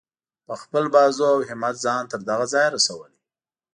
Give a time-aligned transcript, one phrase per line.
[0.45, 3.17] په خپل بازو او همت ځان تر دغه ځایه رسولی.